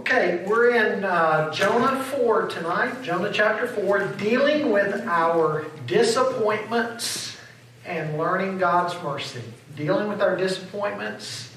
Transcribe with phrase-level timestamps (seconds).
[0.00, 7.38] Okay, we're in uh, Jonah 4 tonight, Jonah chapter 4, dealing with our disappointments
[7.86, 9.40] and learning God's mercy.
[9.74, 11.56] Dealing with our disappointments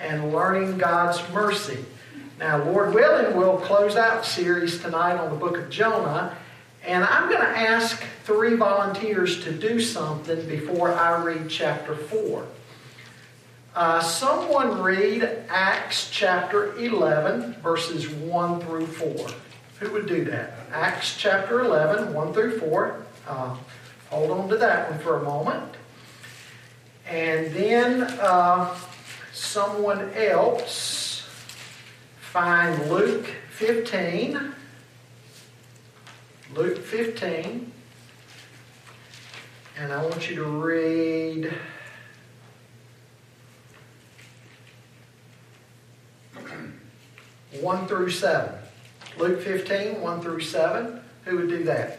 [0.00, 1.78] and learning God's mercy.
[2.40, 6.36] Now, Lord willing, we'll close out series tonight on the book of Jonah,
[6.84, 12.46] and I'm going to ask three volunteers to do something before I read chapter 4.
[13.74, 19.28] Uh, someone read Acts chapter 11, verses 1 through 4.
[19.78, 20.54] Who would do that?
[20.72, 23.02] Acts chapter 11, 1 through 4.
[23.28, 23.56] Uh,
[24.10, 25.76] hold on to that one for a moment.
[27.08, 28.76] And then uh,
[29.32, 31.28] someone else
[32.20, 34.52] find Luke 15.
[36.54, 37.72] Luke 15.
[39.78, 41.54] And I want you to read.
[47.60, 48.54] 1 through 7.
[49.18, 51.00] Luke 15, 1 through 7.
[51.24, 51.98] Who would do that?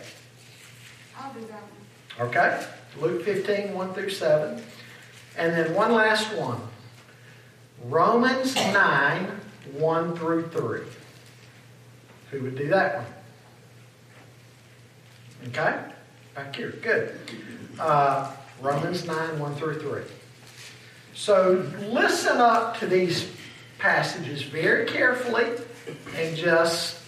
[1.18, 1.62] I'll do that
[2.18, 2.28] one.
[2.28, 2.66] Okay.
[3.00, 4.62] Luke 15, 1 through 7.
[5.38, 6.60] And then one last one.
[7.86, 9.40] Romans 9,
[9.74, 10.82] 1 through 3.
[12.32, 13.06] Who would do that one?
[15.48, 15.80] Okay?
[16.36, 16.72] Back here.
[16.82, 17.20] Good.
[17.80, 20.02] Uh, Romans 9, 1 through 3.
[21.14, 23.30] So listen up to these
[23.82, 25.48] passages very carefully
[26.16, 27.00] and just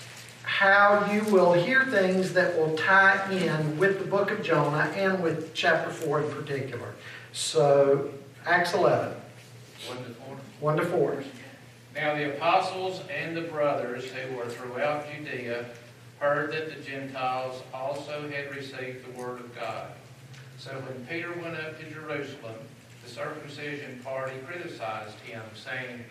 [0.42, 5.22] how you will hear things that will tie in with the book of Jonah and
[5.22, 6.96] with chapter 4 in particular.
[7.32, 8.10] So,
[8.48, 9.16] Acts 11,
[9.88, 10.38] 1 to 4.
[10.62, 11.24] 1 to 4.
[11.96, 15.66] Now the apostles and the brothers who were throughout Judea
[16.18, 19.90] heard that the Gentiles also had received the word of God.
[20.58, 22.56] So when Peter went up to Jerusalem,
[23.04, 26.04] the circumcision party criticized him, saying,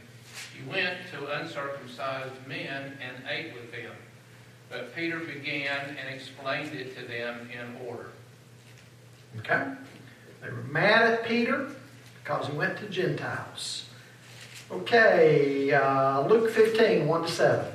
[0.59, 3.93] You went to uncircumcised men and ate with them.
[4.71, 8.11] But Peter began and explained it to them in order.
[9.39, 9.73] Okay?
[10.41, 11.69] They were mad at Peter
[12.23, 13.87] because he went to Gentiles.
[14.71, 17.73] Okay, uh, Luke 15, 1 to 7.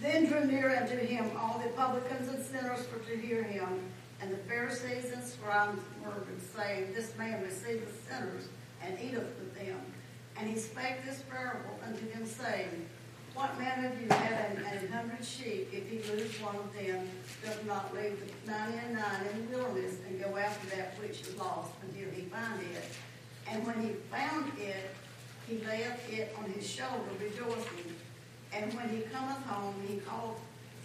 [0.00, 3.80] Then drew near unto him all the publicans and sinners for to hear him.
[4.20, 8.48] And the Pharisees and scribes murmured, saying, This man receiveth sinners
[8.82, 9.80] and eateth with them.
[10.38, 12.86] And he spake this parable unto them, saying,
[13.34, 17.08] What man of you having an hundred sheep, if he lose one of them,
[17.44, 21.20] doth not leave the ninety and nine in the wilderness, and go after that which
[21.20, 22.84] is lost until he find it?
[23.50, 24.90] And when he found it,
[25.46, 27.94] he layeth it on his shoulder, rejoicing.
[28.52, 30.36] And when he cometh home, he called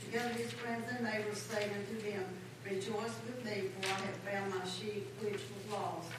[0.04, 2.26] together his friends and neighbors, saying unto them,
[2.66, 6.10] Rejoice with me, for I have found my sheep which was lost.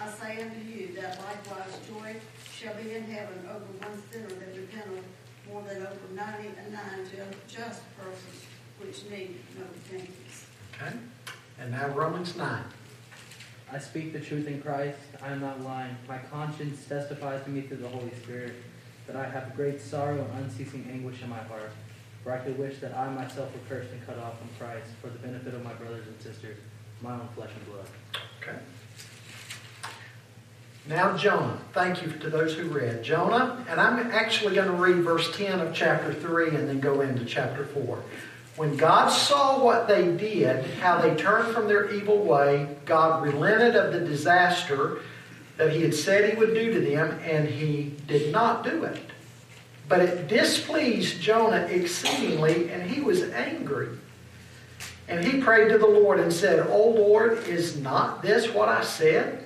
[0.00, 2.16] I say unto you that likewise joy
[2.52, 5.04] shall be in heaven over one sinner that repenteth
[5.50, 7.06] more than over ninety and nine
[7.48, 8.44] just persons
[8.78, 10.46] which need no repentance.
[10.74, 10.96] Okay?
[11.58, 12.62] And now Romans 9.
[13.72, 14.98] I speak the truth in Christ.
[15.22, 15.96] I am not lying.
[16.06, 18.54] My conscience testifies to me through the Holy Spirit
[19.06, 21.72] that I have great sorrow and unceasing anguish in my heart.
[22.22, 25.08] For I could wish that I myself were cursed and cut off from Christ for
[25.08, 26.58] the benefit of my brothers and sisters,
[27.00, 27.86] my own flesh and blood.
[28.42, 28.58] Okay.
[30.88, 31.58] Now, Jonah.
[31.72, 33.02] Thank you to those who read.
[33.02, 37.00] Jonah, and I'm actually going to read verse 10 of chapter 3 and then go
[37.00, 38.02] into chapter 4.
[38.56, 43.74] When God saw what they did, how they turned from their evil way, God relented
[43.74, 45.00] of the disaster
[45.56, 49.00] that he had said he would do to them, and he did not do it.
[49.88, 53.88] But it displeased Jonah exceedingly, and he was angry.
[55.08, 58.82] And he prayed to the Lord and said, O Lord, is not this what I
[58.82, 59.45] said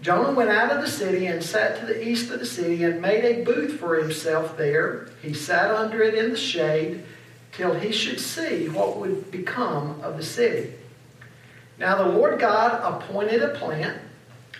[0.00, 3.02] Jonah went out of the city and sat to the east of the city and
[3.02, 5.08] made a booth for himself there.
[5.22, 7.02] He sat under it in the shade
[7.52, 10.74] till he should see what would become of the city.
[11.78, 14.00] Now the Lord God appointed a plant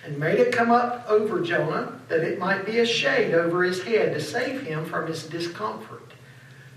[0.04, 3.82] and made it come up over Jonah that it might be a shade over his
[3.82, 6.12] head to save him from his discomfort.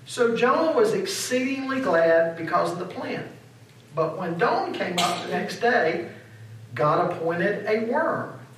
[0.05, 3.27] So Jonah was exceedingly glad because of the plant.
[3.95, 6.09] But when dawn came up the next day,
[6.75, 8.40] God appointed a worm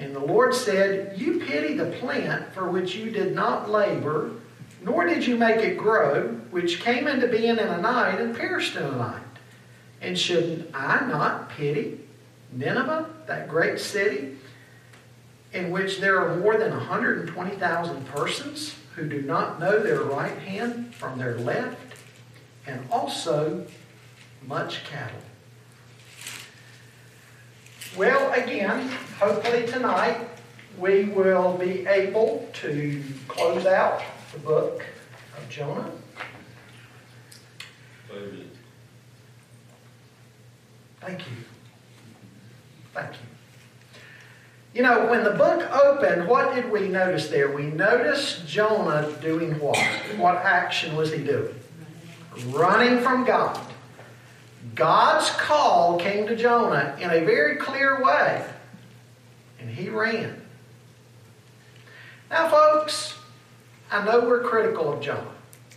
[0.00, 4.30] And the Lord said, You pity the plant for which you did not labor,
[4.82, 8.76] nor did you make it grow, which came into being in a night and perished
[8.76, 9.22] in a night.
[10.00, 12.00] And shouldn't I not pity
[12.52, 14.36] Nineveh, that great city,
[15.52, 20.94] in which there are more than 120,000 persons who do not know their right hand
[20.94, 21.94] from their left,
[22.66, 23.66] and also
[24.46, 25.20] much cattle?
[27.96, 28.88] Well, again,
[29.18, 30.16] hopefully tonight
[30.78, 34.00] we will be able to close out
[34.32, 34.84] the book
[35.36, 35.90] of Jonah.
[38.12, 38.50] Amen.
[41.00, 41.36] Thank you.
[42.94, 43.18] Thank you.
[44.72, 47.50] You know, when the book opened, what did we notice there?
[47.50, 49.78] We noticed Jonah doing what?
[50.16, 51.58] What action was he doing?
[52.46, 53.60] Running from God.
[54.74, 58.44] God's call came to Jonah in a very clear way,
[59.58, 60.40] and he ran.
[62.30, 63.18] Now, folks,
[63.90, 65.34] I know we're critical of Jonah,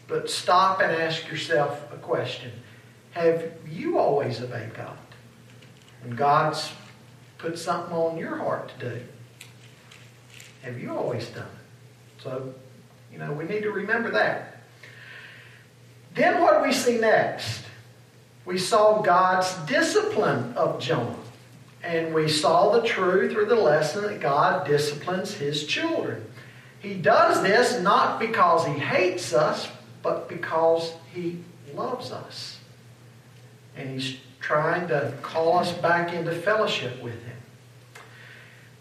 [0.08, 2.52] but stop and ask yourself a question.
[3.12, 4.98] Have you always obeyed God?
[6.04, 6.72] When God's
[7.38, 9.02] put something on your heart to do,
[10.62, 12.24] have you always done it?
[12.24, 12.54] So,
[13.12, 14.62] you know, we need to remember that.
[16.14, 17.63] Then what do we see next?
[18.46, 21.16] We saw God's discipline of Jonah.
[21.84, 26.26] And we saw the truth or the lesson that God disciplines his children.
[26.80, 29.70] He does this not because he hates us,
[30.02, 31.40] but because he
[31.74, 32.60] loves us.
[33.76, 37.33] And he's trying to call us back into fellowship with him.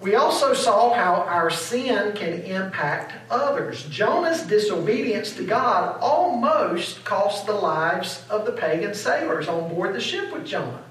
[0.03, 3.85] We also saw how our sin can impact others.
[3.85, 10.01] Jonah's disobedience to God almost cost the lives of the pagan sailors on board the
[10.01, 10.83] ship with Jonah.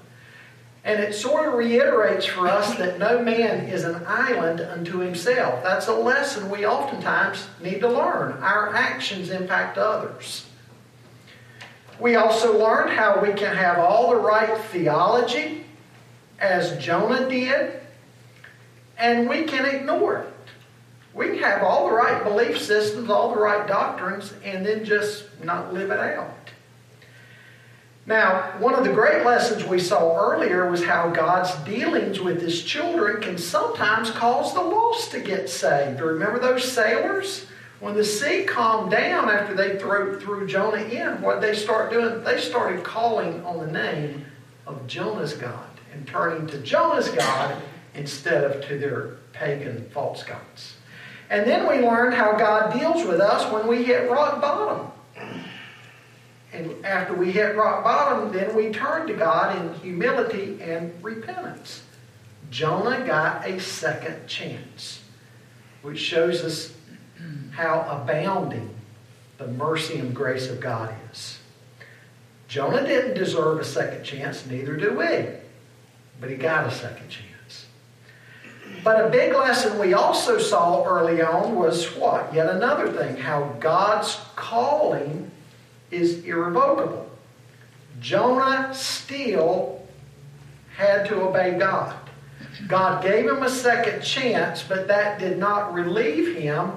[0.82, 5.62] And it sort of reiterates for us that no man is an island unto himself.
[5.62, 8.32] That's a lesson we oftentimes need to learn.
[8.42, 10.46] Our actions impact others.
[12.00, 15.66] We also learned how we can have all the right theology,
[16.40, 17.81] as Jonah did,
[18.98, 20.32] and we can ignore it.
[21.14, 25.24] We can have all the right belief systems, all the right doctrines, and then just
[25.42, 26.42] not live it out.
[28.04, 32.62] Now, one of the great lessons we saw earlier was how God's dealings with his
[32.64, 36.00] children can sometimes cause the lost to get saved.
[36.00, 37.46] Remember those sailors?
[37.78, 42.24] When the sea calmed down after they threw, threw Jonah in, what they start doing?
[42.24, 44.24] They started calling on the name
[44.66, 47.60] of Jonah's God and turning to Jonah's God
[47.94, 50.76] instead of to their pagan false gods.
[51.30, 54.90] And then we learned how God deals with us when we hit rock bottom.
[56.52, 61.82] And after we hit rock bottom, then we turn to God in humility and repentance.
[62.50, 65.00] Jonah got a second chance,
[65.80, 66.74] which shows us
[67.52, 68.74] how abounding
[69.38, 71.38] the mercy and grace of God is.
[72.48, 75.28] Jonah didn't deserve a second chance, neither do we.
[76.20, 77.31] But he got a second chance.
[78.84, 82.34] But a big lesson we also saw early on was what?
[82.34, 85.30] Yet another thing how God's calling
[85.90, 87.08] is irrevocable.
[88.00, 89.86] Jonah still
[90.76, 91.96] had to obey God.
[92.66, 96.72] God gave him a second chance, but that did not relieve him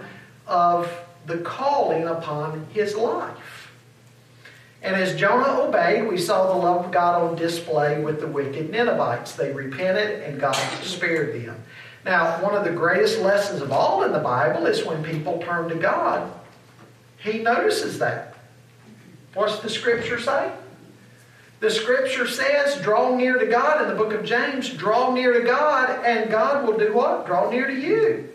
[0.45, 0.91] of
[1.25, 3.71] the calling upon his life.
[4.81, 8.69] And as Jonah obeyed, we saw the love of God on display with the wicked
[8.69, 9.33] Ninevites.
[9.33, 11.63] They repented and God spared them.
[12.05, 15.67] Now, one of the greatest lessons of all in the Bible is when people turn
[15.69, 16.31] to God,
[17.17, 18.35] He notices that.
[19.33, 20.51] What's the scripture say?
[21.61, 25.45] The scripture says, draw near to God in the book of James, draw near to
[25.45, 27.25] God, and God will do what?
[27.25, 28.29] Draw near to you.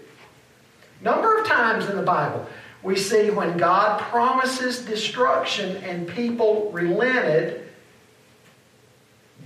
[1.01, 2.45] Number of times in the Bible,
[2.83, 7.69] we see when God promises destruction and people relented,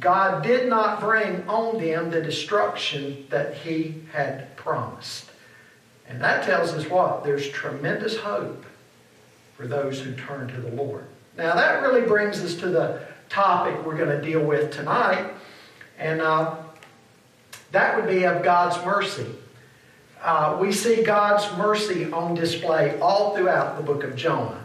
[0.01, 5.31] God did not bring on them the destruction that He had promised.
[6.09, 7.25] And that tells us what?
[7.25, 8.65] There's tremendous hope
[9.57, 11.07] for those who turn to the Lord.
[11.37, 15.33] Now, that really brings us to the topic we're going to deal with tonight,
[15.99, 16.57] and uh,
[17.73, 19.27] that would be of God's mercy.
[20.23, 24.65] Uh, we see God's mercy on display all throughout the book of Jonah.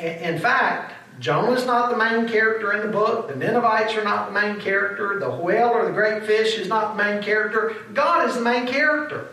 [0.00, 3.28] In fact, Jonah's not the main character in the book.
[3.28, 5.18] The Ninevites are not the main character.
[5.18, 7.76] The whale or the great fish is not the main character.
[7.92, 9.28] God is the main character.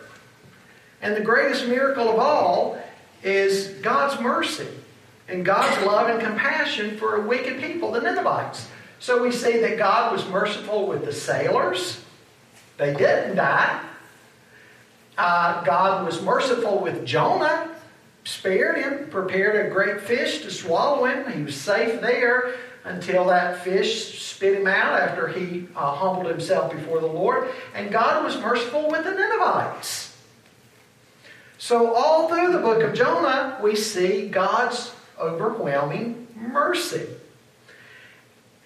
[1.00, 2.82] And the greatest miracle of all
[3.22, 4.68] is God's mercy
[5.28, 8.68] and God's love and compassion for a wicked people, the Ninevites.
[8.98, 12.02] So we see that God was merciful with the sailors.
[12.78, 13.82] They didn't die.
[15.18, 17.75] Uh, God was merciful with Jonah,
[18.26, 21.30] spared him, prepared a great fish to swallow him.
[21.32, 26.72] He was safe there until that fish spit him out after he uh, humbled himself
[26.72, 27.48] before the Lord.
[27.72, 30.12] And God was merciful with the Ninevites.
[31.58, 37.06] So, all through the book of Jonah, we see God's overwhelming mercy.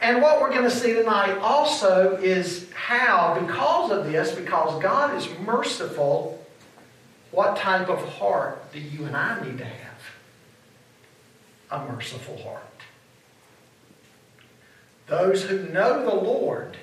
[0.01, 5.15] And what we're going to see tonight also is how, because of this, because God
[5.17, 6.40] is merciful,
[7.31, 9.77] what type of heart do you and I need to have?
[11.71, 12.65] A merciful heart.
[15.07, 16.77] Those who know the Lord,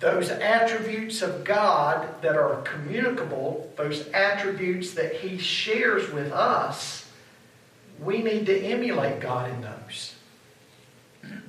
[0.00, 7.10] those attributes of God that are communicable, those attributes that He shares with us,
[8.00, 10.14] we need to emulate God in those.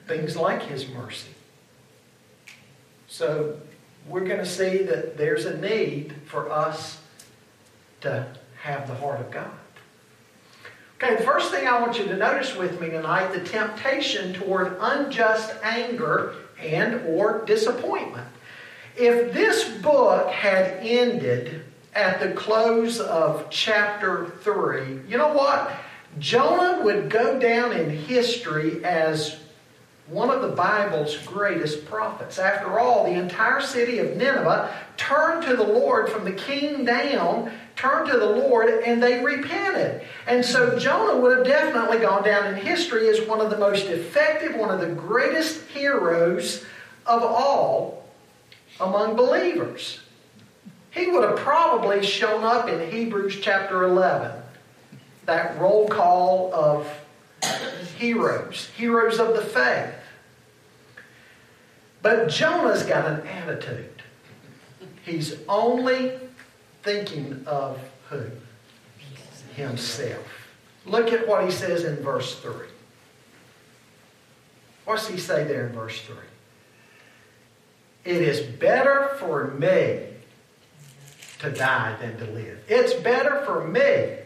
[0.08, 1.30] Things like His mercy.
[3.08, 3.60] So
[4.08, 7.00] we're going to see that there's a need for us
[8.02, 8.28] to
[8.62, 9.52] have the heart of God.
[11.02, 14.76] Okay, the first thing I want you to notice with me tonight, the temptation toward
[14.82, 18.28] unjust anger and or disappointment.
[18.98, 21.64] If this book had ended
[21.96, 25.72] at the close of chapter 3, you know what?
[26.18, 29.38] Jonah would go down in history as
[30.08, 32.40] one of the Bible's greatest prophets.
[32.40, 37.52] After all, the entire city of Nineveh turned to the Lord from the king down,
[37.80, 40.02] turned to the Lord, and they repented.
[40.28, 43.86] And so Jonah would have definitely gone down in history as one of the most
[43.86, 46.66] effective, one of the greatest heroes
[47.06, 48.06] of all
[48.82, 50.02] among believers.
[50.92, 54.32] He would have probably shown up in Hebrews chapter 11,
[55.26, 56.86] that roll call of
[57.98, 59.94] heroes, heroes of the faith.
[62.02, 64.04] But Jonah's got an attitude.
[65.06, 66.14] He's only
[66.84, 68.26] thinking of who?
[69.56, 70.26] Himself.
[70.86, 72.68] Look at what he says in verse 3.
[74.86, 76.16] What's he say there in verse 3?
[78.06, 80.06] It is better for me
[81.40, 82.60] to die than to live.
[82.68, 84.19] It's better for me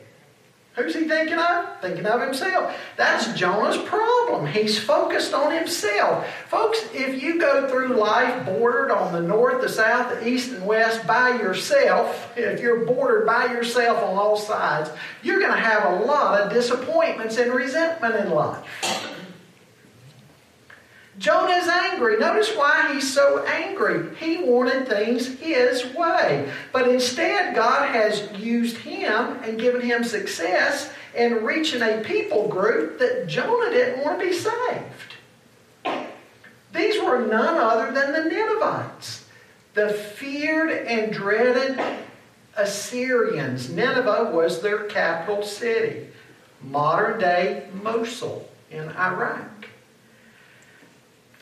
[0.76, 1.82] Who's he thinking of?
[1.82, 2.76] Thinking of himself.
[2.98, 4.48] That's Jonah's problem.
[4.48, 6.28] He's focused on himself.
[6.48, 10.66] Folks, if you go through life bordered on the north, the south, the east, and
[10.66, 14.90] west by yourself, if you're bordered by yourself on all sides,
[15.22, 19.13] you're going to have a lot of disappointments and resentment in life.
[21.20, 22.18] Jonah is angry.
[22.18, 24.16] Notice why he's so angry.
[24.16, 26.52] He wanted things his way.
[26.72, 32.98] But instead, God has used him and given him success in reaching a people group
[33.00, 36.04] that Jonah didn't want to be saved.
[36.74, 39.26] These were none other than the Ninevites,
[39.76, 41.80] the feared and dreaded
[42.58, 43.70] Assyrians.
[43.70, 46.08] Nineveh was their capital city,
[46.62, 49.53] modern day Mosul in Iraq.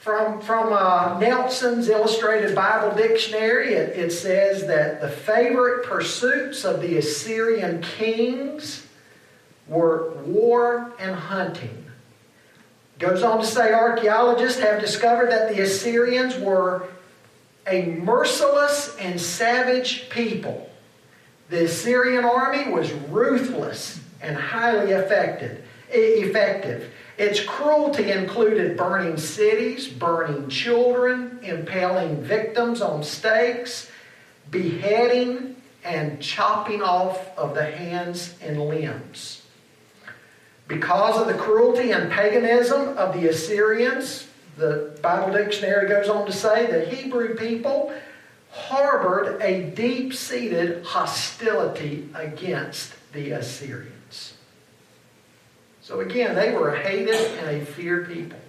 [0.02, 6.82] From, from uh, Nelson's Illustrated Bible Dictionary, it, it says that the favorite pursuits of
[6.82, 8.88] the Assyrian kings
[9.68, 11.86] were war and hunting.
[12.98, 16.88] Goes on to say archaeologists have discovered that the Assyrians were
[17.68, 20.68] a merciless and savage people.
[21.52, 25.64] The Assyrian army was ruthless and highly effective.
[25.94, 26.92] Effective.
[27.18, 33.90] Its cruelty included burning cities, burning children, impaling victims on stakes,
[34.50, 39.44] beheading, and chopping off of the hands and limbs.
[40.68, 46.32] Because of the cruelty and paganism of the Assyrians, the Bible dictionary goes on to
[46.32, 47.94] say the Hebrew people
[48.52, 54.01] harbored a deep seated hostility against the Assyrians.
[55.82, 58.40] So again, they were a hated and a feared people.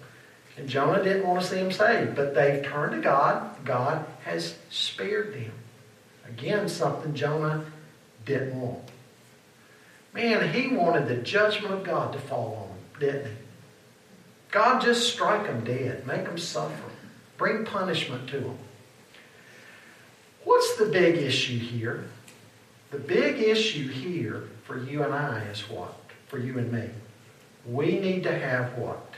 [0.57, 3.65] And Jonah didn't want to see them saved, but they've turned to God.
[3.65, 5.53] God has spared them.
[6.29, 7.65] Again, something Jonah
[8.27, 8.91] didn't want.
[10.13, 13.39] Man, he wanted the judgment of God to fall on them, didn't he?
[14.51, 16.91] God just strike them dead, make them suffer,
[17.39, 18.59] bring punishment to them.
[20.45, 22.05] What's the big issue here?
[22.91, 25.99] The big issue here for you and I is what?
[26.27, 26.91] For you and me
[27.67, 29.15] We need to have what?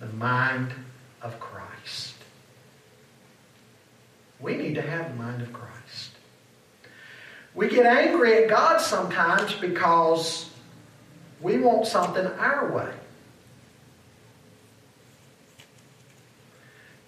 [0.00, 0.72] The mind
[1.22, 2.14] of Christ.
[4.40, 6.10] We need to have the mind of Christ.
[7.54, 10.50] We get angry at God sometimes because
[11.40, 12.92] we want something our way.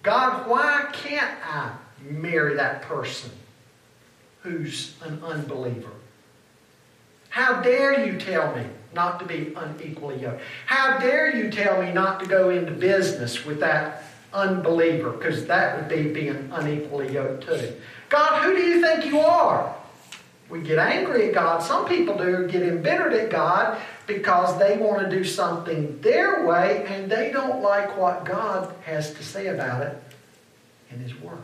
[0.03, 3.29] God, why can't I marry that person
[4.41, 5.91] who's an unbeliever?
[7.29, 10.41] How dare you tell me not to be unequally yoked?
[10.65, 14.03] How dare you tell me not to go into business with that
[14.33, 15.11] unbeliever?
[15.11, 17.73] Because that would be being unequally yoked too.
[18.09, 19.75] God, who do you think you are?
[20.49, 21.61] We get angry at God.
[21.61, 26.85] Some people do get embittered at God because they want to do something their way
[26.87, 30.01] and they don't like what God has to say about it
[30.89, 31.37] in His Word.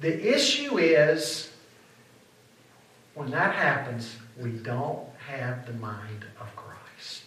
[0.00, 1.49] The issue is
[3.20, 7.24] when that happens, we don't have the mind of Christ.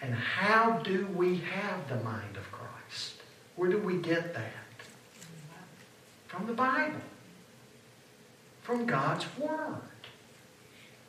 [0.00, 3.14] And how do we have the mind of Christ?
[3.56, 4.52] Where do we get that?
[6.28, 7.00] From the Bible
[8.62, 9.80] from God's Word.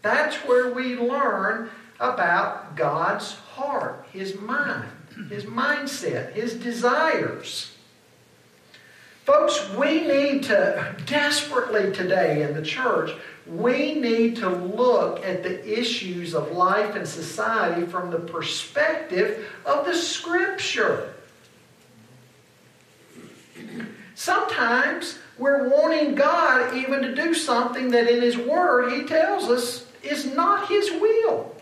[0.01, 4.89] That's where we learn about God's heart, His mind,
[5.29, 7.70] His mindset, His desires.
[9.51, 13.11] Folks, we need to desperately today in the church,
[13.45, 19.85] we need to look at the issues of life and society from the perspective of
[19.85, 21.13] the Scripture.
[24.15, 29.85] Sometimes we're wanting God even to do something that in His Word He tells us
[30.01, 31.53] is not His will.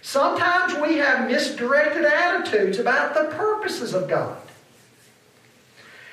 [0.00, 4.40] Sometimes we have misdirected attitudes about the purposes of God.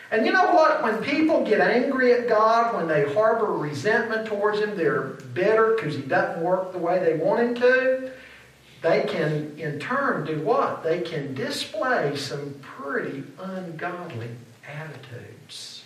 [0.10, 0.84] And you know what?
[0.84, 5.02] When people get angry at God, when they harbor resentment towards Him, they're
[5.34, 8.12] bitter because He doesn't work the way they want Him to,
[8.82, 10.84] they can in turn do what?
[10.84, 14.30] They can display some pretty ungodly
[14.66, 15.84] attitudes.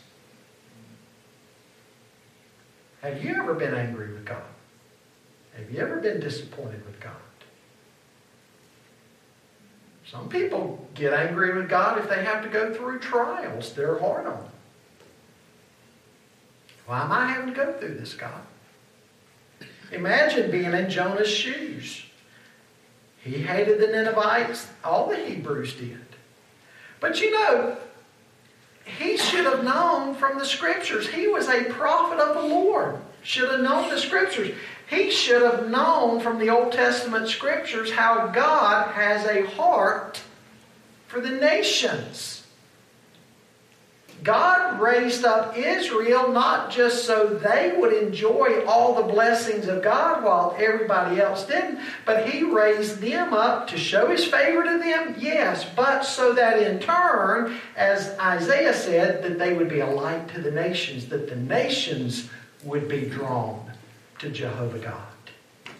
[3.01, 4.43] Have you ever been angry with God?
[5.57, 7.15] Have you ever been disappointed with God?
[10.11, 13.73] Some people get angry with God if they have to go through trials.
[13.73, 14.51] They're hard on them.
[16.85, 18.41] Why am I having to go through this, God?
[19.93, 22.03] Imagine being in Jonah's shoes.
[23.23, 24.67] He hated the Ninevites.
[24.83, 25.99] All the Hebrews did.
[26.99, 27.77] But you know,
[28.83, 31.07] he should have known from the scriptures.
[31.07, 32.97] He was a prophet of the Lord.
[33.23, 34.57] Should have known the scriptures.
[34.91, 40.21] He should have known from the Old Testament scriptures how God has a heart
[41.07, 42.45] for the nations.
[44.21, 50.25] God raised up Israel not just so they would enjoy all the blessings of God
[50.25, 55.15] while everybody else didn't, but He raised them up to show His favor to them,
[55.17, 60.27] yes, but so that in turn, as Isaiah said, that they would be a light
[60.35, 62.29] to the nations, that the nations
[62.65, 63.70] would be drawn
[64.21, 65.73] to Jehovah God.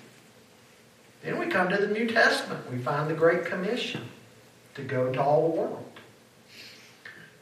[1.21, 2.71] Then we come to the New Testament.
[2.71, 4.01] We find the Great Commission
[4.73, 5.91] to go to all the world.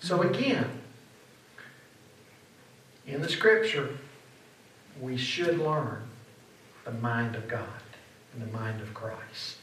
[0.01, 0.69] So again,
[3.07, 3.97] in the scripture,
[4.99, 6.03] we should learn
[6.83, 7.63] the mind of God
[8.33, 9.55] and the mind of Christ.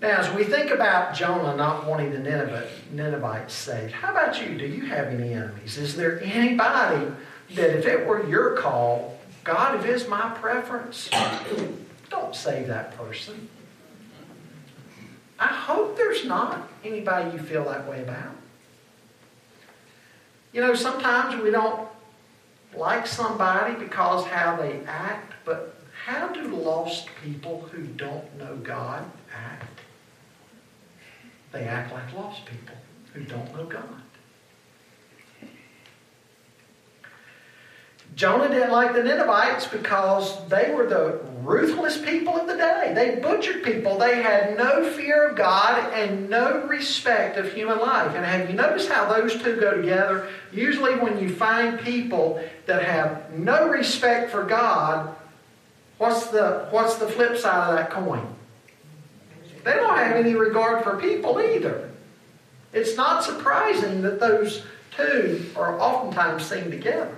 [0.00, 4.56] Now, as we think about Jonah not wanting the Ninevites saved, how about you?
[4.56, 5.78] Do you have any enemies?
[5.78, 7.10] Is there anybody
[7.54, 9.15] that if it were your call,
[9.46, 11.08] God, if it's my preference,
[12.10, 13.48] don't save that person?
[15.38, 18.34] I hope there's not anybody you feel that way about.
[20.52, 21.88] You know, sometimes we don't
[22.74, 29.04] like somebody because how they act, but how do lost people who don't know God
[29.32, 29.80] act?
[31.52, 32.76] They act like lost people
[33.12, 34.02] who don't know God.
[38.14, 42.92] Jonah didn't like the Ninevites because they were the ruthless people of the day.
[42.94, 43.98] They butchered people.
[43.98, 48.14] They had no fear of God and no respect of human life.
[48.14, 50.28] And have you noticed how those two go together?
[50.52, 55.14] Usually, when you find people that have no respect for God,
[55.98, 58.34] what's the, what's the flip side of that coin?
[59.62, 61.90] They don't have any regard for people either.
[62.72, 64.62] It's not surprising that those
[64.96, 67.14] two are oftentimes seen together.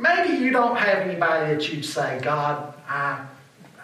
[0.00, 3.26] Maybe you don't have anybody that you'd say, God, I,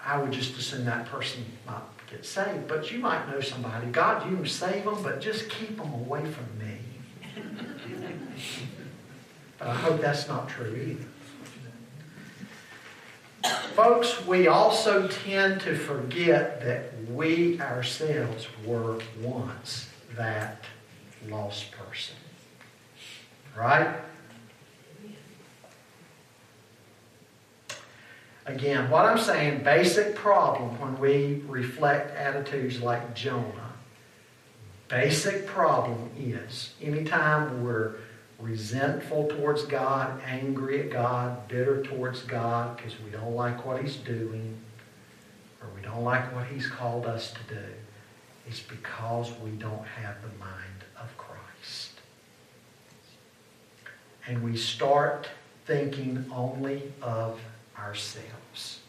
[0.04, 2.66] I would just assume that person might get saved.
[2.66, 3.88] But you might know somebody.
[3.88, 6.78] God, you can save them, but just keep them away from me.
[9.58, 11.04] but I hope that's not true either.
[13.74, 20.64] Folks, we also tend to forget that we ourselves were once that
[21.28, 22.16] lost person.
[23.54, 23.94] Right?
[28.46, 33.72] Again, what I'm saying, basic problem when we reflect attitudes like Jonah,
[34.86, 37.96] basic problem is anytime we're
[38.38, 43.96] resentful towards God, angry at God, bitter towards God because we don't like what He's
[43.96, 44.56] doing
[45.60, 47.64] or we don't like what He's called us to do,
[48.46, 51.94] it's because we don't have the mind of Christ.
[54.28, 55.28] And we start
[55.64, 57.40] thinking only of
[57.78, 58.80] ourselves.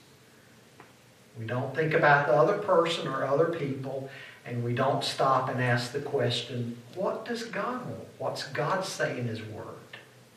[1.40, 4.10] We don't think about the other person or other people,
[4.46, 8.08] and we don't stop and ask the question, what does God want?
[8.18, 9.66] What's God say in His Word?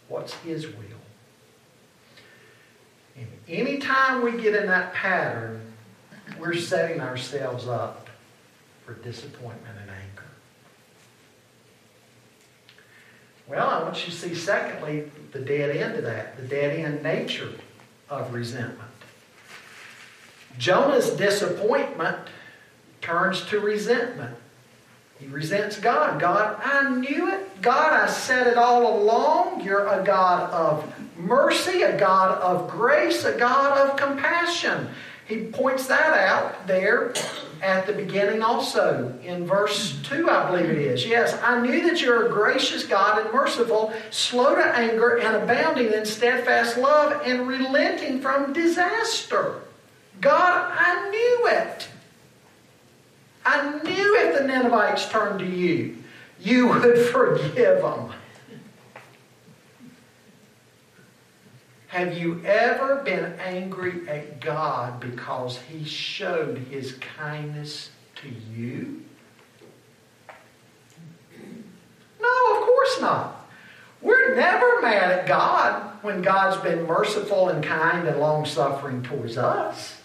[0.08, 1.00] What's His will?
[3.16, 5.72] And anytime we get in that pattern,
[6.38, 8.08] we're setting ourselves up
[8.84, 10.24] for disappointment and anger.
[13.48, 17.02] Well, I want you to see, secondly, the dead end of that, the dead end
[17.02, 17.52] nature
[18.10, 18.90] of resentment.
[20.58, 22.18] Jonah's disappointment
[23.00, 24.36] turns to resentment.
[25.18, 26.20] He resents God.
[26.20, 27.62] God, I knew it.
[27.62, 29.62] God, I said it all along.
[29.62, 34.88] You're a God of mercy, a God of grace, a God of compassion.
[35.26, 37.12] He points that out there
[37.62, 41.06] at the beginning also in verse 2, I believe it is.
[41.06, 45.92] Yes, I knew that you're a gracious God and merciful, slow to anger, and abounding
[45.92, 49.60] in steadfast love, and relenting from disaster.
[50.20, 51.88] God, I knew it.
[53.44, 55.98] I knew if the Ninevites turned to you,
[56.40, 58.12] you would forgive them.
[61.90, 67.90] Have you ever been angry at God because He showed His kindness
[68.22, 69.02] to you?
[72.20, 73.50] No, of course not.
[74.00, 79.36] We're never mad at God when God's been merciful and kind and long suffering towards
[79.36, 80.00] us.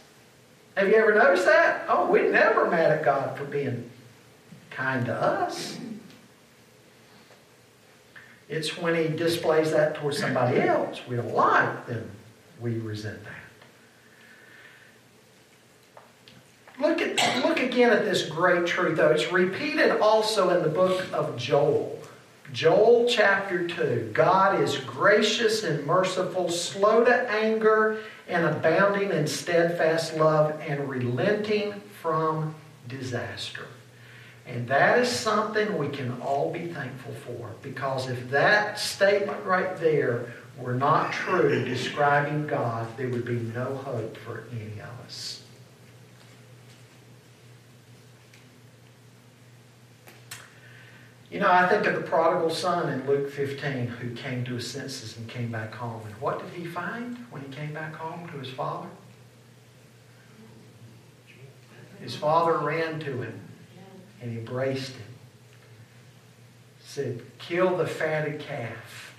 [0.75, 1.85] Have you ever noticed that?
[1.87, 3.91] Oh, we're never mad at God for being
[4.71, 5.77] kind to us.
[8.47, 12.09] It's when he displays that towards somebody else we don't like, then
[12.59, 13.33] we resent that.
[16.79, 19.11] Look at look again at this great truth, though.
[19.11, 21.99] It's repeated also in the book of Joel.
[22.51, 24.11] Joel chapter 2.
[24.13, 31.81] God is gracious and merciful, slow to anger, and abounding in steadfast love, and relenting
[32.01, 32.53] from
[32.87, 33.65] disaster.
[34.47, 39.75] And that is something we can all be thankful for because if that statement right
[39.77, 45.41] there were not true describing God, there would be no hope for any of us.
[51.31, 54.69] You know, I think of the prodigal son in Luke 15 who came to his
[54.69, 56.01] senses and came back home.
[56.05, 58.87] And what did he find when he came back home to his father?
[61.99, 63.41] His father ran to him
[64.25, 65.05] and embraced him.
[66.83, 69.15] Said, kill the fatted calf.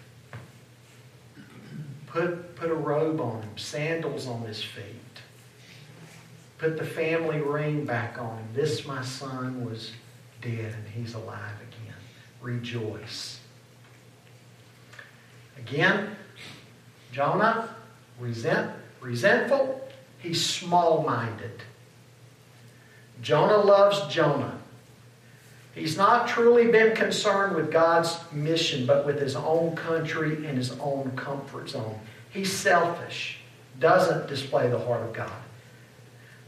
[2.06, 4.82] Put, put a robe on him, sandals on his feet.
[6.58, 8.48] Put the family ring back on him.
[8.52, 9.92] This, my son, was
[10.40, 11.94] dead and he's alive again.
[12.40, 13.38] Rejoice.
[15.58, 16.16] Again,
[17.12, 17.76] Jonah,
[18.18, 19.88] resent, resentful,
[20.18, 21.62] he's small minded.
[23.22, 24.55] Jonah loves Jonah.
[25.76, 30.72] He's not truly been concerned with God's mission, but with his own country and his
[30.80, 32.00] own comfort zone.
[32.30, 33.40] He's selfish,
[33.78, 35.30] doesn't display the heart of God.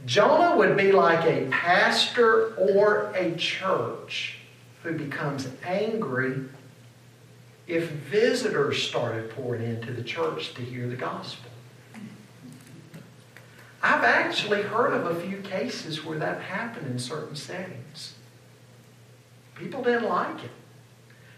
[0.06, 4.38] Jonah would be like a pastor or a church
[4.82, 6.44] who becomes angry
[7.66, 11.50] if visitors started pouring into the church to hear the gospel.
[13.82, 18.14] I've actually heard of a few cases where that happened in certain settings.
[19.58, 20.50] People didn't like it.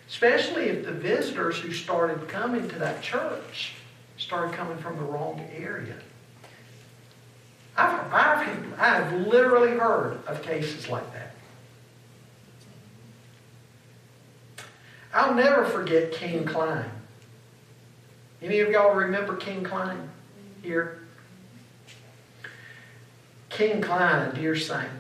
[0.09, 3.75] Especially if the visitors who started coming to that church
[4.19, 5.97] started coming from the wrong area.
[7.77, 11.35] I've, I've, I've literally heard of cases like that.
[15.15, 16.91] I'll never forget King Klein.
[18.43, 20.09] Any of y'all remember King Klein
[20.63, 20.99] here?
[23.49, 24.91] King Klein, a dear saint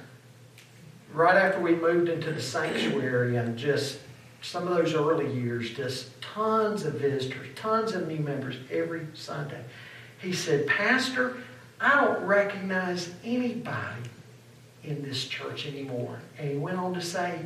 [1.13, 4.01] right after we moved into the sanctuary and just
[4.43, 9.63] some of those early years, just tons of visitors, tons of new members every Sunday.
[10.19, 11.39] He said, Pastor,
[11.81, 14.03] I don't recognize anybody
[14.85, 16.19] in this church anymore.
[16.39, 17.41] And he went on to say,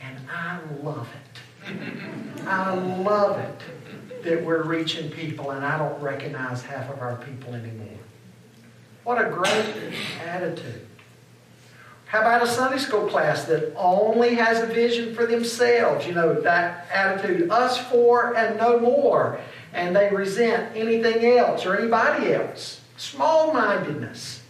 [0.00, 2.46] and I love it.
[2.46, 3.60] I love it
[4.24, 7.98] that we're reaching people and I don't recognize half of our people anymore.
[9.04, 9.94] What a great
[10.26, 10.86] attitude.
[12.10, 16.08] How about a Sunday school class that only has a vision four themselves?
[16.08, 19.38] You know, that attitude, us for and no more.
[19.72, 22.80] And they resent anything else or anybody else.
[22.96, 24.42] Small mindedness.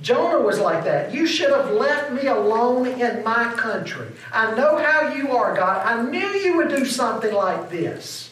[0.00, 1.12] Jonah was like that.
[1.12, 4.06] You should have left me alone in my country.
[4.32, 5.84] I know how you are, God.
[5.84, 8.30] I knew you would do something like this.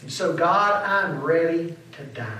[0.00, 2.38] And so, God, I'm ready to die.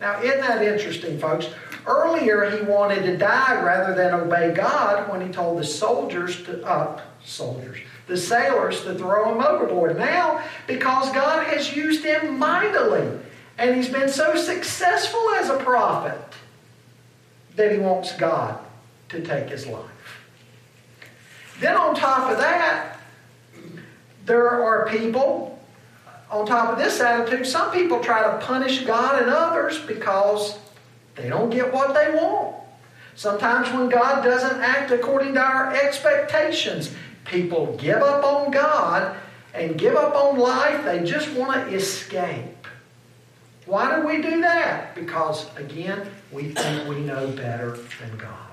[0.00, 1.48] Now, isn't that interesting, folks?
[1.86, 6.64] Earlier, he wanted to die rather than obey God when he told the soldiers to,
[6.64, 9.98] uh, soldiers, the sailors to throw him overboard.
[9.98, 13.08] Now, because God has used him mightily,
[13.58, 16.20] and he's been so successful as a prophet
[17.56, 18.58] that he wants God
[19.08, 19.88] to take his life.
[21.60, 22.98] Then, on top of that,
[24.24, 25.60] there are people,
[26.30, 30.58] on top of this attitude, some people try to punish God and others because
[31.14, 32.56] they don't get what they want.
[33.14, 36.94] Sometimes when God doesn't act according to our expectations,
[37.24, 39.16] people give up on God
[39.54, 40.84] and give up on life.
[40.84, 42.66] They just want to escape.
[43.66, 44.94] Why do we do that?
[44.94, 48.51] Because, again, we think we know better than God.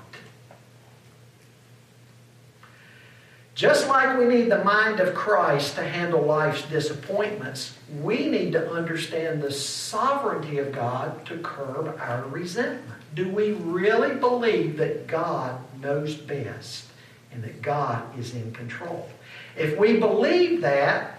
[3.60, 8.72] Just like we need the mind of Christ to handle life's disappointments, we need to
[8.72, 13.02] understand the sovereignty of God to curb our resentment.
[13.16, 16.86] Do we really believe that God knows best
[17.34, 19.10] and that God is in control?
[19.58, 21.19] If we believe that,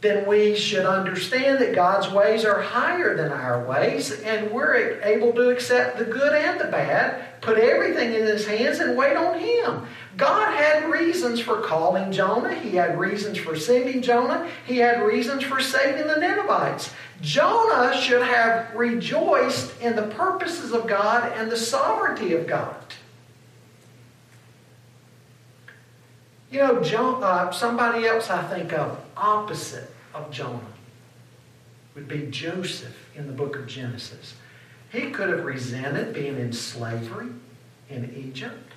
[0.00, 5.32] then we should understand that God's ways are higher than our ways, and we're able
[5.34, 9.38] to accept the good and the bad, put everything in His hands, and wait on
[9.38, 9.86] Him.
[10.16, 12.54] God had reasons for calling Jonah.
[12.54, 14.48] He had reasons for sending Jonah.
[14.66, 16.92] He had reasons for saving the Ninevites.
[17.20, 22.74] Jonah should have rejoiced in the purposes of God and the sovereignty of God.
[26.50, 30.60] You know, uh, somebody else I think of, opposite of Jonah,
[31.94, 34.34] would be Joseph in the book of Genesis.
[34.90, 37.28] He could have resented being in slavery
[37.88, 38.72] in Egypt.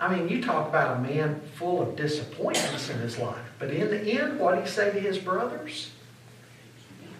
[0.00, 3.38] I mean, you talk about a man full of disappointments in his life.
[3.58, 5.90] But in the end, what did he say to his brothers?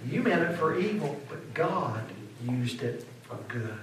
[0.09, 2.03] You meant it for evil, but God
[2.49, 3.79] used it for good.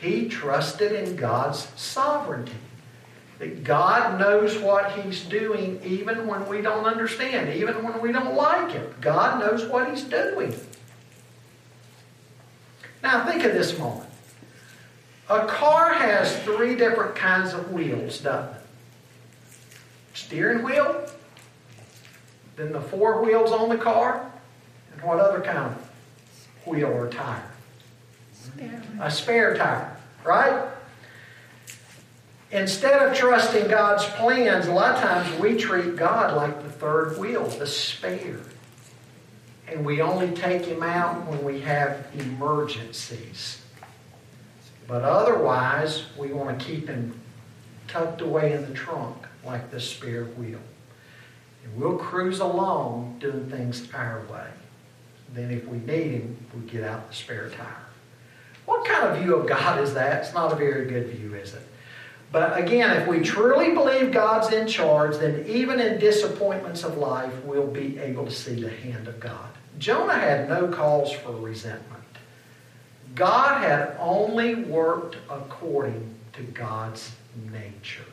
[0.00, 2.52] He trusted in God's sovereignty.
[3.38, 8.34] That God knows what He's doing even when we don't understand, even when we don't
[8.34, 8.94] like Him.
[9.00, 10.54] God knows what He's doing.
[13.02, 14.08] Now, think of this moment.
[15.28, 18.62] A car has three different kinds of wheels, doesn't it?
[20.14, 21.06] Steering wheel,
[22.56, 24.30] then the four wheels on the car,
[24.92, 25.90] and what other kind of
[26.64, 27.50] wheel or tire?
[28.32, 28.82] Spare.
[29.00, 30.68] A spare tire, right?
[32.52, 37.18] Instead of trusting God's plans, a lot of times we treat God like the third
[37.18, 38.40] wheel, the spare.
[39.66, 43.62] And we only take him out when we have emergencies.
[44.86, 47.18] But otherwise, we want to keep him
[47.88, 50.60] tucked away in the trunk like the spare wheel.
[51.64, 54.46] And we'll cruise along doing things our way.
[55.34, 57.86] Then if we need him, we get out the spare tire.
[58.66, 60.24] What kind of view of God is that?
[60.24, 61.62] It's not a very good view, is it?
[62.32, 67.32] But again, if we truly believe God's in charge, then even in disappointments of life,
[67.44, 69.48] we'll be able to see the hand of God.
[69.78, 72.02] Jonah had no cause for resentment.
[73.14, 77.12] God had only worked according to God's
[77.50, 78.04] nature.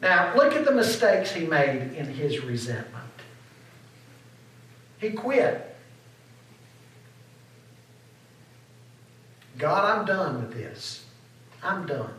[0.00, 3.04] Now, look at the mistakes he made in his resentment.
[5.00, 5.67] He quit.
[9.58, 11.04] God, I'm done with this.
[11.62, 12.14] I'm done.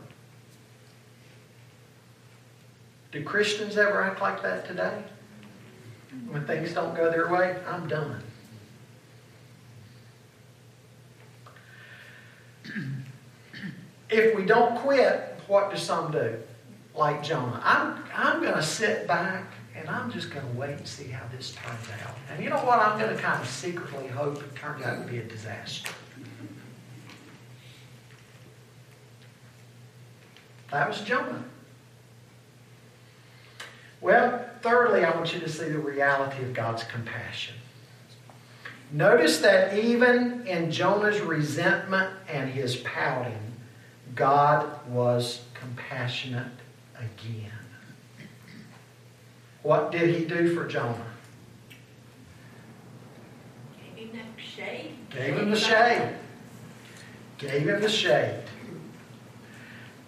[3.11, 5.03] Do Christians ever act like that today?
[6.27, 8.21] When things don't go their way, I'm done.
[14.09, 16.37] If we don't quit, what do some do?
[16.95, 17.61] Like Jonah.
[17.63, 21.25] I'm, I'm going to sit back and I'm just going to wait and see how
[21.31, 22.15] this turns out.
[22.31, 22.79] And you know what?
[22.79, 25.91] I'm going to kind of secretly hope it turns out to be a disaster.
[30.71, 31.43] That was Jonah.
[34.01, 37.55] Well, thirdly, I want you to see the reality of God's compassion.
[38.91, 43.53] Notice that even in Jonah's resentment and his pouting,
[44.15, 46.47] God was compassionate
[46.97, 47.51] again.
[49.61, 51.05] What did he do for Jonah?
[53.95, 54.95] Gave him that shade.
[55.09, 56.15] Gave him the shade.
[57.37, 58.43] Gave him the shade.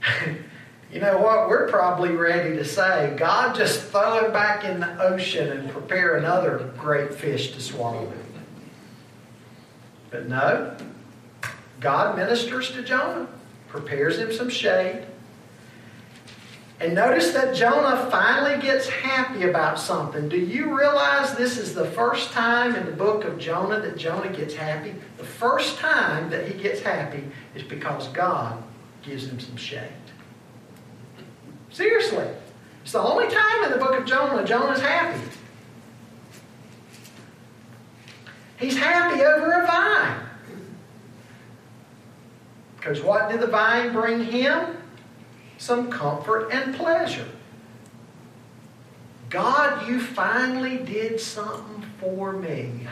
[0.91, 1.47] you know what?
[1.47, 6.17] We're probably ready to say, God, just throw him back in the ocean and prepare
[6.17, 8.03] another great fish to swallow.
[8.03, 8.17] It.
[10.09, 10.75] But no,
[11.79, 13.27] God ministers to Jonah,
[13.69, 15.05] prepares him some shade.
[16.81, 20.27] And notice that Jonah finally gets happy about something.
[20.27, 24.35] Do you realize this is the first time in the book of Jonah that Jonah
[24.35, 24.95] gets happy?
[25.17, 27.23] The first time that he gets happy
[27.55, 28.61] is because God
[29.03, 30.00] gives him some shade.
[31.81, 32.27] Seriously.
[32.83, 35.19] It's the only time in the book of Jonah Jonah's happy.
[38.59, 40.19] He's happy over a vine.
[42.77, 44.77] Because what did the vine bring him?
[45.57, 47.27] Some comfort and pleasure.
[49.31, 52.87] God, you finally did something for me.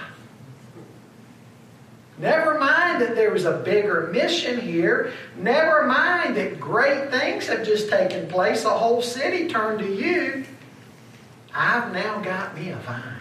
[2.19, 5.13] Never mind that there was a bigger mission here.
[5.37, 8.65] Never mind that great things have just taken place.
[8.65, 10.43] A whole city turned to you.
[11.55, 13.15] I've now got me a vine.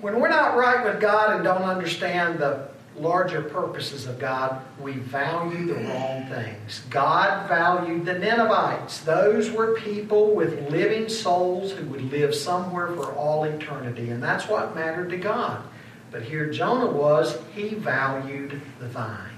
[0.00, 4.92] When we're not right with God and don't understand the larger purposes of God, we
[4.92, 6.82] value the wrong things.
[6.90, 9.00] God valued the Ninevites.
[9.00, 14.48] Those were people with living souls who would live somewhere for all eternity, and that's
[14.48, 15.62] what mattered to God.
[16.10, 19.30] But here Jonah was, he valued the vine.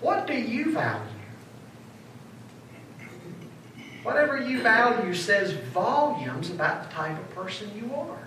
[0.00, 1.08] What do you value?
[4.02, 8.21] Whatever you value says volumes about the type of person you are.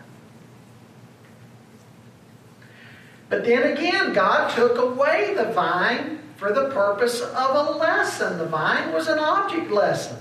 [3.29, 8.38] But then again, God took away the vine for the purpose of a lesson.
[8.38, 10.17] The vine was an object lesson.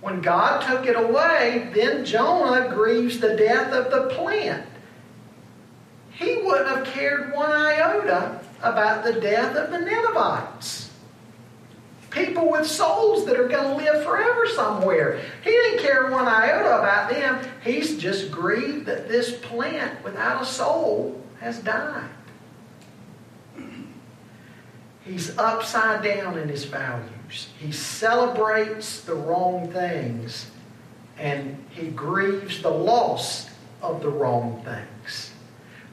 [0.00, 4.66] When God took it away, then Jonah grieves the death of the plant.
[6.12, 10.90] He wouldn't have cared one iota about the death of the Ninevites.
[12.08, 15.20] People with souls that are going to live forever somewhere.
[15.44, 17.40] He didn't care one iota about them.
[17.62, 22.10] He's just grieved that this plant without a soul has died.
[25.04, 27.48] He's upside down in his values.
[27.58, 30.50] He celebrates the wrong things
[31.18, 33.50] and he grieves the loss
[33.82, 35.32] of the wrong things.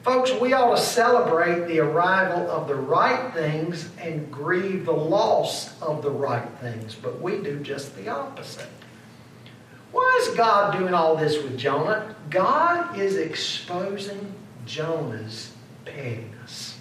[0.02, 5.80] Folks, we ought to celebrate the arrival of the right things and grieve the loss
[5.82, 8.68] of the right things, but we do just the opposite.
[9.92, 12.14] Why is God doing all this with Jonah?
[12.30, 14.34] God is exposing
[14.68, 15.52] Jonah's
[15.86, 16.78] pettiness.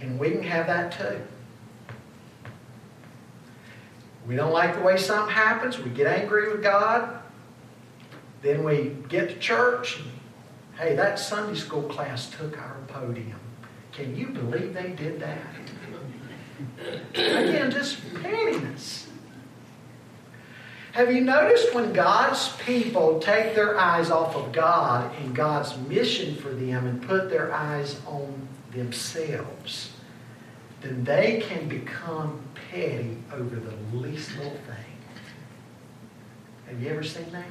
[0.00, 1.20] And we can have that too.
[4.26, 7.18] We don't like the way something happens, we get angry with God,
[8.40, 10.00] then we get to church.
[10.78, 13.40] Hey, that Sunday school class took our podium.
[13.90, 15.38] Can you believe they did that?
[17.14, 19.08] Again, just pettiness.
[20.92, 26.36] Have you noticed when God's people take their eyes off of God and God's mission
[26.36, 29.92] for them and put their eyes on themselves,
[30.82, 34.92] then they can become petty over the least little thing.
[36.66, 37.46] Have you ever seen that?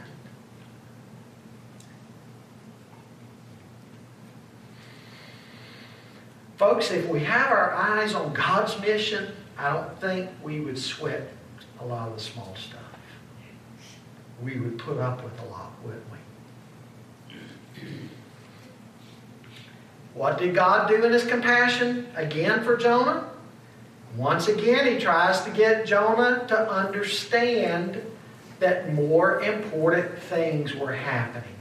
[6.58, 11.28] Folks, if we have our eyes on God's mission, I don't think we would sweat
[11.80, 12.81] a lot of the small stuff.
[14.44, 16.18] We would put up with a lot, wouldn't we?
[20.14, 23.30] What did God do in his compassion again for Jonah?
[24.18, 28.02] Once again, he tries to get Jonah to understand
[28.60, 31.56] that more important things were happening.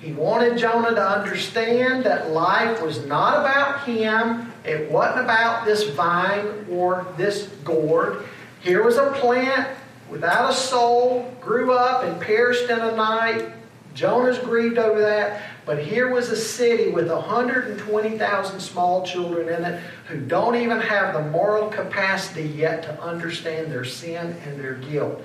[0.00, 4.52] He wanted Jonah to understand that life was not about him.
[4.64, 8.24] It wasn't about this vine or this gourd.
[8.60, 9.68] Here was a plant
[10.10, 13.52] without a soul, grew up and perished in a night.
[13.94, 15.42] Jonah's grieved over that.
[15.66, 21.14] But here was a city with 120,000 small children in it who don't even have
[21.14, 25.22] the moral capacity yet to understand their sin and their guilt.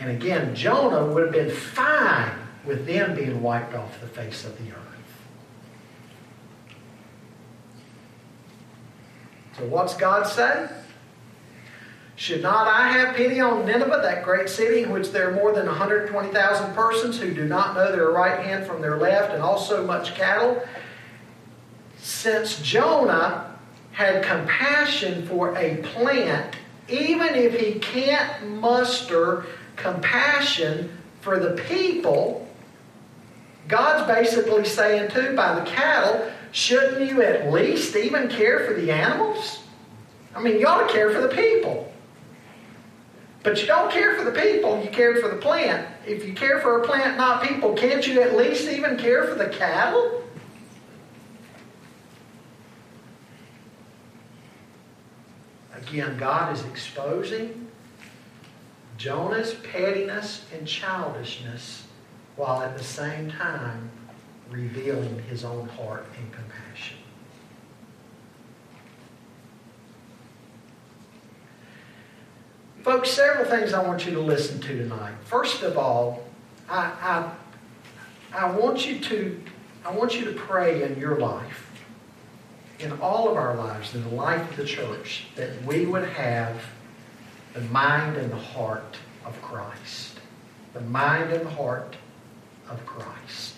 [0.00, 2.32] And again, Jonah would have been fine
[2.64, 4.76] with them being wiped off the face of the earth.
[9.58, 10.68] So, what's God say?
[12.20, 15.54] Should not I have pity on Nineveh, that great city in which there are more
[15.54, 19.86] than 120,000 persons who do not know their right hand from their left, and also
[19.86, 20.62] much cattle?
[21.96, 23.56] Since Jonah
[23.92, 26.56] had compassion for a plant,
[26.90, 29.46] even if he can't muster
[29.76, 32.46] compassion for the people,
[33.66, 38.92] God's basically saying, too, by the cattle, shouldn't you at least even care for the
[38.92, 39.60] animals?
[40.36, 41.90] I mean, you ought to care for the people.
[43.42, 45.88] But you don't care for the people, you care for the plant.
[46.06, 49.34] If you care for a plant, not people, can't you at least even care for
[49.34, 50.22] the cattle?
[55.74, 57.68] Again, God is exposing
[58.98, 61.84] Jonah's pettiness and childishness
[62.36, 63.90] while at the same time
[64.50, 66.98] revealing his own heart and compassion.
[72.82, 75.12] Folks, several things I want you to listen to tonight.
[75.24, 76.24] First of all,
[76.66, 77.30] I,
[78.32, 79.38] I, I, want you to,
[79.84, 81.70] I want you to pray in your life,
[82.78, 86.56] in all of our lives, in the life of the church, that we would have
[87.52, 90.18] the mind and the heart of Christ.
[90.72, 91.96] The mind and the heart
[92.70, 93.56] of Christ.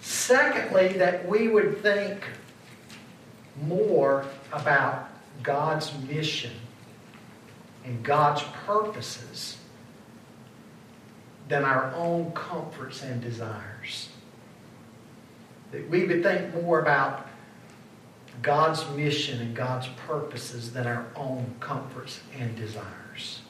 [0.00, 2.22] Secondly, that we would think
[3.62, 5.08] more about
[5.42, 6.52] God's mission
[7.84, 9.58] and God's purposes
[11.48, 14.08] than our own comforts and desires.
[15.72, 17.26] That we would think more about
[18.42, 23.40] God's mission and God's purposes than our own comforts and desires.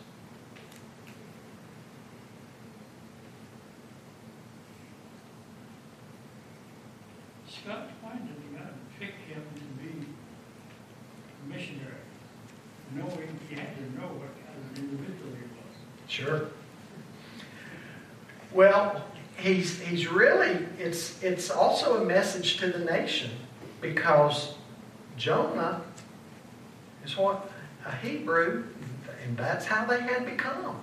[7.48, 9.42] Scott, why did God pick him
[11.56, 11.92] missionary?
[12.94, 16.10] Knowing, he had to know what kind of individual he was.
[16.10, 16.48] Sure.
[18.52, 19.04] Well,
[19.36, 23.30] he's, he's really, it's, it's also a message to the nation
[23.80, 24.54] because
[25.16, 25.82] Jonah
[27.04, 27.50] is what?
[27.84, 28.64] A Hebrew,
[29.24, 30.80] and that's how they had become.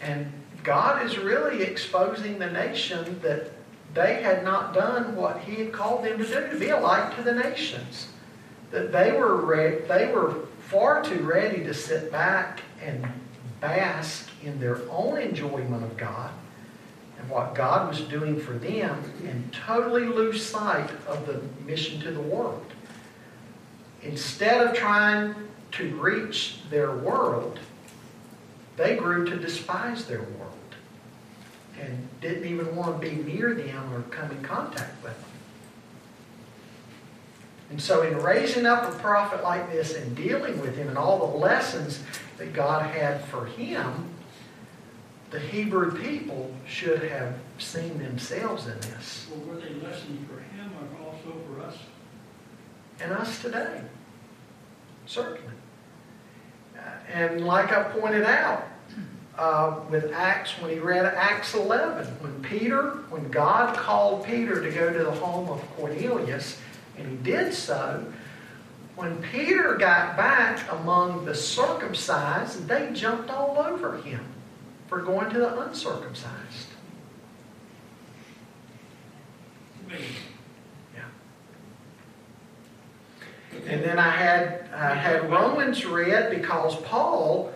[0.00, 0.30] And
[0.62, 3.52] God is really exposing the nation that
[3.94, 7.14] they had not done what He had called them to do, to be a light
[7.16, 8.08] to the nations.
[8.70, 10.34] That they were, re- they were
[10.68, 13.06] far too ready to sit back and
[13.60, 16.30] bask in their own enjoyment of God
[17.18, 22.10] and what God was doing for them and totally lose sight of the mission to
[22.10, 22.64] the world.
[24.02, 25.34] Instead of trying
[25.72, 27.58] to reach their world,
[28.76, 30.52] they grew to despise their world
[31.80, 35.25] and didn't even want to be near them or come in contact with them.
[37.70, 41.18] And so, in raising up a prophet like this and dealing with him and all
[41.18, 42.02] the lessons
[42.38, 44.10] that God had for him,
[45.30, 49.26] the Hebrew people should have seen themselves in this.
[49.30, 51.76] Well, were they lessons for him or also for us?
[53.00, 53.82] And us today.
[55.06, 55.52] Certainly.
[56.76, 56.80] Uh,
[57.12, 58.68] and like I pointed out,
[59.38, 64.70] uh, with Acts, when he read Acts 11, when Peter, when God called Peter to
[64.70, 66.58] go to the home of Cornelius,
[66.98, 68.04] and he did so,
[68.94, 74.24] when Peter got back among the circumcised, they jumped all over him
[74.88, 76.68] for going to the uncircumcised.
[79.86, 80.06] Amazing.
[83.66, 87.52] And then I had I had Romans read because Paul,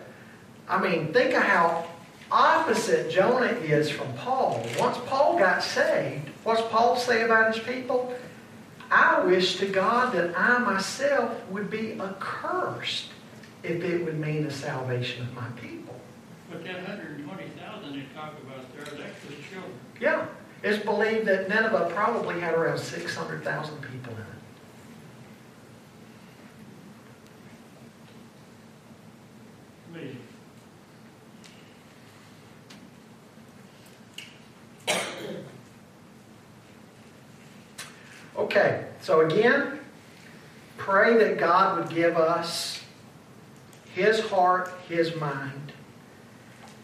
[0.67, 1.85] I mean, think of how
[2.31, 4.65] opposite Jonah is from Paul.
[4.79, 8.13] Once Paul got saved, what's Paul say about his people?
[8.91, 13.07] I wish to God that I myself would be accursed
[13.63, 15.99] if it would mean the salvation of my people.
[16.49, 19.71] But that hundred and twenty thousand they talk about there, that's the children.
[20.01, 20.25] Yeah,
[20.63, 24.30] it's believed that Nineveh probably had around 600,000 people in it.
[38.37, 39.79] Okay, so again,
[40.77, 42.83] pray that God would give us
[43.93, 45.73] His heart, His mind,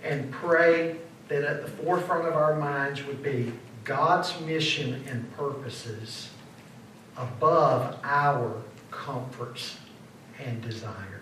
[0.03, 0.97] and pray
[1.29, 3.51] that at the forefront of our minds would be
[3.83, 6.29] God's mission and purposes
[7.17, 9.77] above our comforts
[10.43, 11.16] and desires.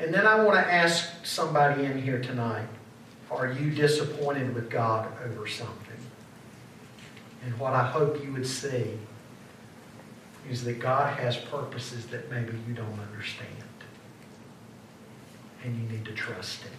[0.00, 2.66] And then I want to ask somebody in here tonight
[3.30, 5.76] are you disappointed with God over something?
[7.44, 8.98] And what I hope you would see
[10.50, 13.48] is that God has purposes that maybe you don't understand.
[15.62, 16.72] And you need to trust Him.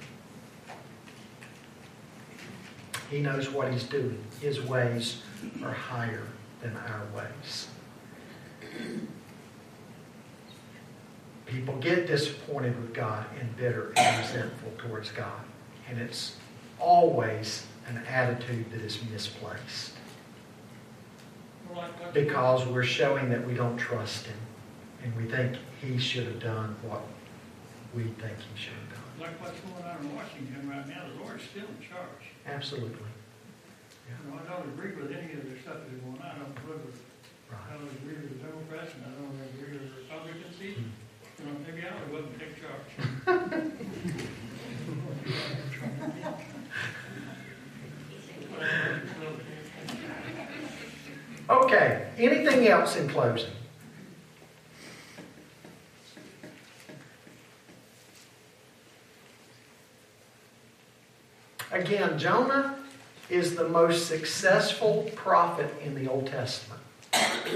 [3.09, 4.21] He knows what He's doing.
[4.41, 5.21] His ways
[5.63, 6.27] are higher
[6.61, 7.67] than our ways.
[11.51, 15.41] People get disappointed with God and bitter and resentful towards God.
[15.89, 16.37] And it's
[16.79, 19.91] always an attitude that is misplaced
[21.69, 24.37] Well, like what's- because we're showing that we don't trust Him
[25.03, 27.01] and we think He should have done what
[27.93, 29.03] we think He should have done.
[29.19, 32.31] Like what's going on in Washington right now, the Lord's still in charge.
[32.47, 33.11] Absolutely.
[34.07, 36.23] You know, I don't agree with any of the stuff that's going on.
[36.23, 36.95] I don't agree with,
[37.51, 40.79] I don't agree with the Democrats and I don't agree with the Republicans either.
[40.79, 40.89] Hmm.
[41.41, 42.85] You know, maybe I would not take charge.
[51.49, 53.51] Okay, anything else in closing?
[61.71, 62.77] Again, Jonah
[63.29, 66.81] is the most successful prophet in the Old Testament.
[67.13, 67.55] Six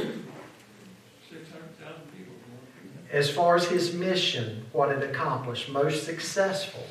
[1.52, 2.34] hundred thousand people.
[3.12, 6.86] As far as his mission, what it accomplished, most successful.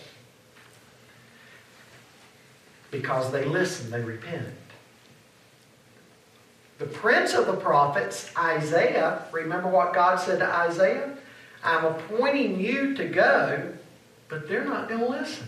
[2.91, 4.55] Because they listened, they repented.
[6.85, 11.17] The prince of the prophets, Isaiah, remember what God said to Isaiah?
[11.63, 13.73] I'm appointing you to go,
[14.29, 15.47] but they're not going to listen.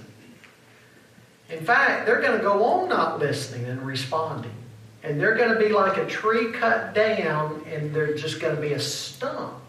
[1.50, 4.54] In fact, they're going to go on not listening and responding.
[5.02, 8.60] And they're going to be like a tree cut down, and they're just going to
[8.62, 9.60] be a stump.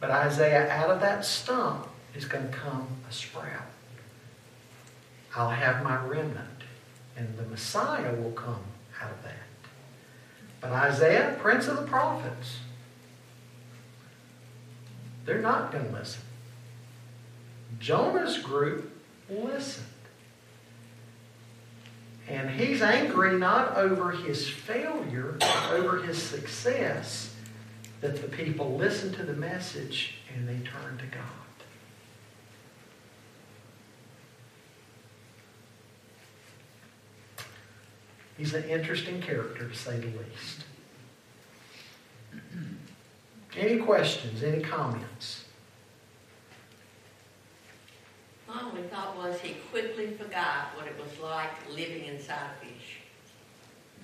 [0.00, 1.86] But Isaiah, out of that stump
[2.16, 3.70] is going to come a sprout.
[5.36, 6.64] I'll have my remnant,
[7.16, 8.64] and the Messiah will come
[9.00, 9.39] out of that.
[10.60, 12.58] But Isaiah, prince of the prophets,
[15.24, 16.22] they're not going to listen.
[17.78, 18.92] Jonah's group
[19.28, 19.86] listened.
[22.28, 27.34] And he's angry not over his failure, but over his success
[28.00, 31.49] that the people listened to the message and they turned to God.
[38.40, 40.64] He's an interesting character, to say the least.
[43.54, 44.42] Any questions?
[44.42, 45.44] Any comments?
[48.48, 53.00] My only thought was he quickly forgot what it was like living inside a fish.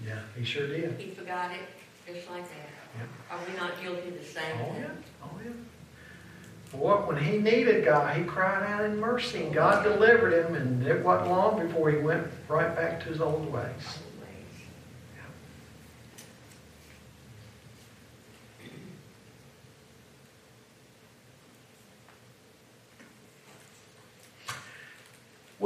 [0.07, 1.01] Yeah, he sure did.
[1.01, 1.61] He forgot it
[2.07, 2.69] just like that.
[2.99, 3.35] Yeah.
[3.35, 4.83] Are we not guilty of the same Oh, thing?
[4.83, 5.25] yeah.
[5.25, 6.79] Oh, yeah.
[6.79, 10.87] Boy, when he needed God, he cried out in mercy, and God delivered him, and
[10.87, 13.63] it wasn't long before he went right back to his old ways.
[13.63, 14.07] Always.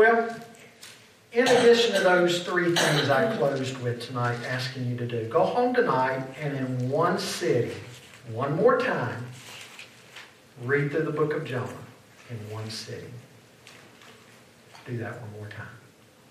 [0.00, 0.34] Well,
[1.30, 5.44] in addition to those three things I closed with tonight, asking you to do, go
[5.44, 7.74] home tonight and in one city,
[8.32, 9.26] one more time,
[10.62, 11.68] read through the book of Jonah
[12.30, 13.08] in one city.
[14.86, 15.76] Do that one more time,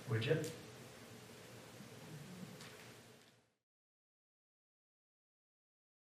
[0.09, 0.37] would you?